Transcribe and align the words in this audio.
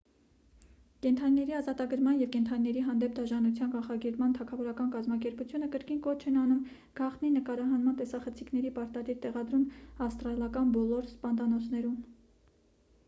կենդանիների 1.05 1.53
ազատագրման 1.57 2.19
և 2.21 2.29
կենդանիների 2.35 2.81
հանդեպ 2.85 3.11
դաժանության 3.19 3.73
կանխարգելման 3.75 4.31
թագավորական 4.37 4.87
կազմակերպությունը 4.95 5.67
կրկին 5.75 5.99
կոչ 6.07 6.15
են 6.31 6.39
անում 6.45 6.63
գաղտնի 7.01 7.31
նկարահանման 7.37 7.99
տեսախցիկների 8.01 8.71
պարտադիր 8.79 9.19
տեղադրում 9.27 9.67
ավստրալական 10.07 10.73
բոլոր 10.79 11.13
սպանդանոցներում 11.13 12.01